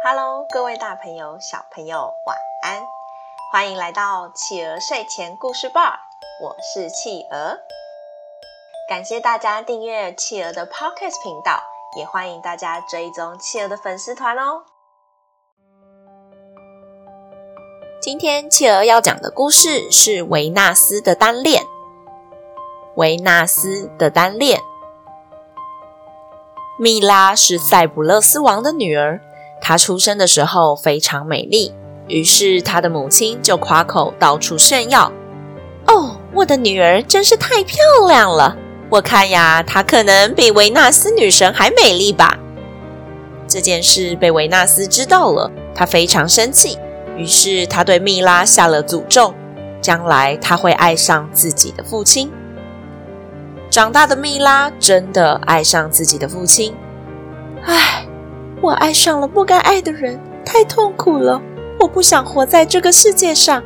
[0.00, 2.86] Hello，各位大朋友、小朋友，晚安！
[3.50, 5.98] 欢迎来到企鹅睡前故事吧，
[6.40, 7.58] 我是企鹅。
[8.88, 11.60] 感谢大家订阅企鹅的 Podcast 频道，
[11.96, 14.62] 也欢迎大家追踪企鹅的粉丝团哦。
[18.00, 21.64] 今天企鹅要讲的故事是维纳斯的单恋。
[22.94, 24.60] 维纳斯的单恋。
[26.78, 29.20] 蜜拉是塞浦路斯王的女儿，
[29.60, 31.72] 她出生的时候非常美丽，
[32.06, 35.12] 于是她的母亲就夸口到处炫耀
[35.86, 38.56] ：“哦，我的女儿真是太漂亮了！
[38.90, 42.38] 我看呀，她可能比维纳斯女神还美丽吧。”
[43.46, 46.78] 这件事被维纳斯知道了，她非常生气，
[47.16, 49.34] 于是她对蜜拉下了诅咒：
[49.80, 52.30] 将来她会爱上自己的父亲。
[53.70, 56.74] 长大的蜜拉真的爱上自己的父亲。
[57.64, 58.06] 唉，
[58.60, 61.40] 我爱上了不该爱的人，太痛苦了。
[61.78, 63.62] 我不想活在这个世界上。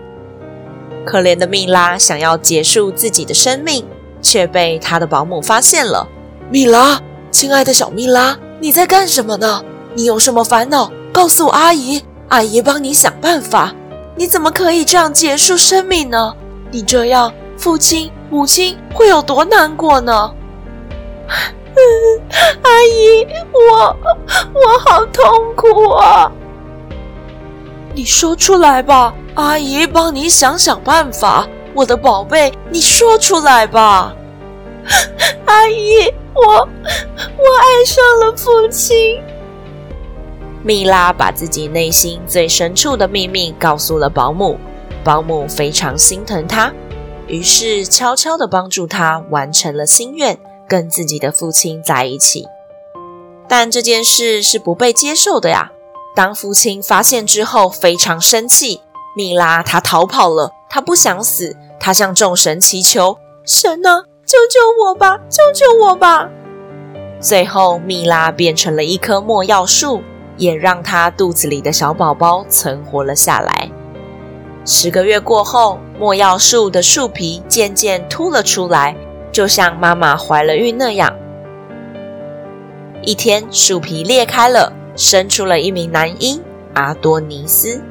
[1.05, 3.85] 可怜的蜜拉想要结束自己的生命，
[4.21, 6.07] 却被她的保姆发现了。
[6.51, 7.01] 蜜拉，
[7.31, 9.65] 亲爱的小蜜拉，你在干什么呢？
[9.95, 10.93] 你有什么烦恼？
[11.13, 13.75] 告诉阿姨，阿姨帮你想办法。
[14.15, 16.35] 你怎么可以这样结束生命呢？
[16.71, 18.11] 你这样，父亲。
[18.31, 20.33] 母亲会有多难过呢？
[22.63, 23.97] 阿姨，我
[24.55, 26.31] 我好痛苦啊！
[27.95, 31.47] 你说出来吧，阿姨帮你想想办法。
[31.75, 34.15] 我的宝贝，你说出来吧。
[35.47, 39.21] 阿姨，我我爱上了父亲。
[40.63, 44.59] 蜜拉把自己内心最深处的秘密告诉了保姆，
[45.03, 46.73] 保姆非常心疼她。
[47.27, 52.47] 于是，悄悄的帮助她完成了心愿，跟自己的父亲在一起。
[53.49, 55.73] 但这件事是不被接受的呀！
[56.15, 58.81] 当父亲发现之后，非常生气。
[59.15, 66.31] 米拉她逃跑了，她不想死，她向众神祈求：“神啊，救救我吧，救救我吧！”
[67.21, 70.03] 最后，米拉变成了一棵没药树，
[70.37, 73.71] 也让她肚子里的小宝宝存活了下来。
[74.65, 78.97] 十个月过后，没药树的树皮渐渐凸了出来，
[79.33, 81.13] 就像妈妈怀了孕那样。
[83.01, 86.41] 一天，树皮裂开了，生出了一名男婴
[86.75, 87.83] 阿多尼斯。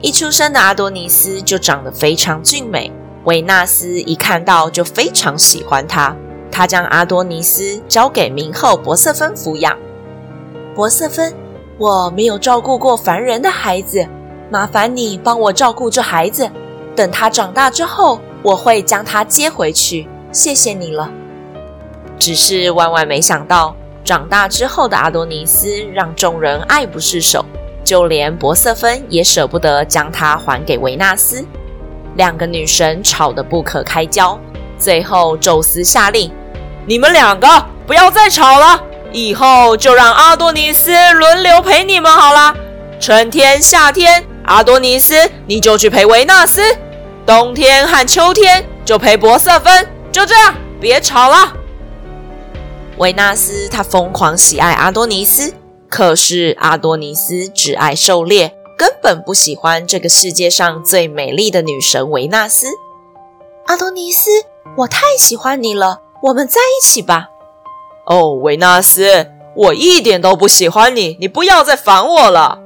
[0.00, 2.90] 一出生的阿多尼斯就长得非常俊美，
[3.22, 6.16] 维纳斯一看到就非常喜欢他，
[6.50, 9.78] 他将阿多尼斯交给冥后博瑟芬抚养。
[10.74, 11.32] 博瑟芬，
[11.78, 14.04] 我没有照顾过凡人的孩子。
[14.50, 16.50] 麻烦你帮我照顾这孩子，
[16.96, 20.08] 等他长大之后，我会将他接回去。
[20.30, 21.10] 谢谢你了。
[22.18, 27.44] 只是万万没想到，长大之后的阿多尼斯让众人爱不释手，
[27.84, 31.44] 就连博瑟芬也舍不得将他还给维纳斯。
[32.16, 34.38] 两个女神吵得不可开交，
[34.78, 36.30] 最后宙斯下令
[36.86, 37.48] ：“你们两个
[37.86, 38.82] 不要再吵了，
[39.12, 42.54] 以后就让阿多尼斯轮流陪你们好了。
[43.00, 45.14] 春天、夏天。”阿多尼斯，
[45.46, 46.60] 你就去陪维纳斯；
[47.26, 49.88] 冬天和秋天就陪博瑟芬。
[50.10, 51.56] 就这样，别吵了。
[52.98, 55.54] 维纳斯他疯狂喜爱阿多尼斯，
[55.88, 62.66] 可是阿多尼斯只爱狩猎，根本不喜欢这个世界上最美丽的女神维纳斯。
[63.66, 64.30] 阿多尼斯，
[64.76, 67.30] 我太喜欢你了，我们在一起吧。
[68.06, 72.58] 哦，维纳斯，我一点都不喜欢你，你不要再烦我了。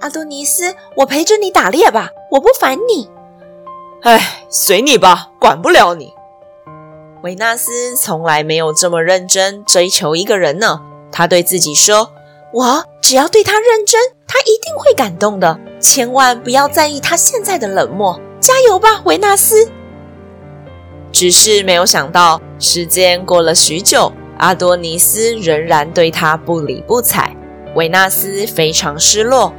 [0.00, 3.10] 阿多尼斯，我陪着你打猎吧，我不烦你。
[4.04, 6.12] 唉，随你吧，管不了你。
[7.22, 10.80] 维纳斯从来没有这么认真追求一个人呢。
[11.12, 12.10] 他对自己说
[12.52, 15.56] ：“我只要对他认真，他一定会感动的。
[15.78, 18.20] 千万不要在意他现在的冷漠。
[18.40, 19.70] 加油吧，维纳斯！”
[21.12, 27.36] 只是没有想到，时间过了许久，阿多尼斯仍然对他不理不睬。
[27.76, 29.54] 维纳斯非常失落。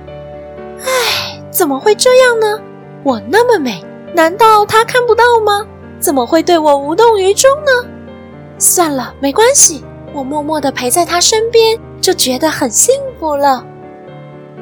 [0.82, 2.60] 唉，怎么会这样呢？
[3.04, 3.82] 我那么美，
[4.14, 5.66] 难道他看不到吗？
[6.00, 7.90] 怎么会对我无动于衷呢？
[8.60, 9.84] 算了，没关系，
[10.14, 13.66] 我默默地陪在他身边，就觉得很幸福了。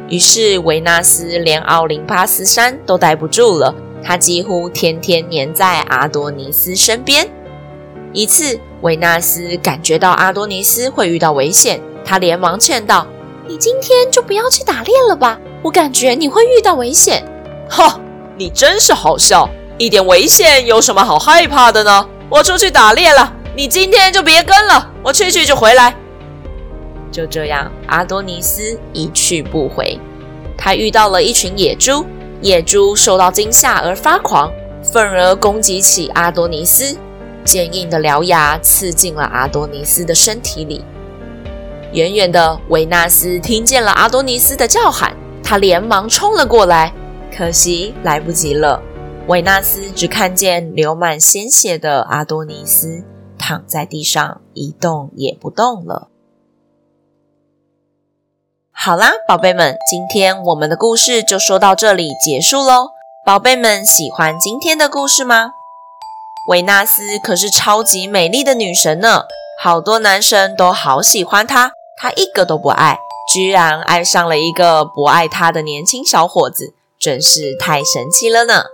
[0.07, 7.30] 于是维纳斯连奥林巴斯山都待不住了，他几乎天天黏在阿多尼斯身边。
[8.13, 13.07] 一次，维纳斯感觉到阿多尼斯会遇到危险，他连忙劝道
[13.47, 17.24] ：“你今天就不要去打猎了吧。”我感觉你会遇到危险，
[17.69, 18.00] 哈！
[18.41, 19.47] 你真是好笑，
[19.77, 22.07] 一点危险有什么好害怕的呢？
[22.27, 25.95] 我出去打猎了，你今天就别跟了，我去去就回来。
[27.11, 29.95] 就这样，阿多尼斯一去不回。
[30.57, 32.03] 他遇到了一群野猪，
[32.41, 34.51] 野猪受到惊吓而发狂，
[34.81, 36.97] 愤而攻击起阿多尼斯，
[37.45, 40.83] 坚硬的獠牙刺进了阿多尼斯的身体里。
[41.94, 46.91] 远远的维纳斯听见了阿多尼斯的叫喊，他连忙冲了过来，
[47.36, 48.81] 可惜来不及了。
[49.28, 53.04] 维纳斯只看见流满鲜血的阿多尼斯
[53.38, 56.10] 躺在地上一动也不动了。
[58.72, 62.89] 好啦，宝贝们，今天我们的故事就说到这里结束喽。
[63.25, 65.51] 宝贝们喜欢今天的故事吗？
[66.50, 69.25] 维纳斯可是超级美丽的女神呢，
[69.62, 71.74] 好多男生都好喜欢她。
[71.95, 72.98] 她一个都不爱，
[73.31, 78.65] 居然爱上了一个不爱她的年轻小伙子，真是太神奇了呢！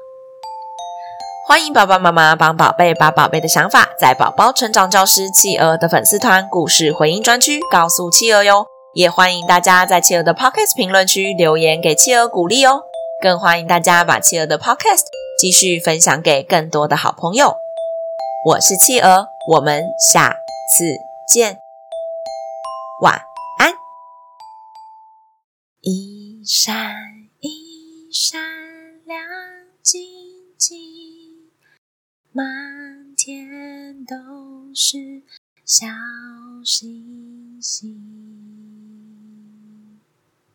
[1.47, 12.81] 欢迎爸爸妈妈帮宝贝把宝贝的想法在宝宝成长教室企鹅的粉丝团故事回应专区告诉企鹅哟，也欢迎大家在企鹅的 Podcast 评论区留言给企鹅鼓励哦，
[13.21, 15.05] 更欢迎大家把企鹅的 Podcast
[15.39, 17.55] 继续分享给更多的好朋友。
[18.45, 20.35] 我是企鹅，我们下
[20.77, 20.83] 次
[21.33, 21.59] 见。
[23.01, 23.21] 晚
[23.59, 23.71] 安。
[25.81, 26.75] 一闪
[28.09, 28.39] 闪
[29.05, 29.19] 亮
[29.81, 30.01] 晶
[30.57, 31.49] 晶，
[32.31, 35.21] 满天都是
[35.65, 35.85] 小
[36.63, 38.56] 星星。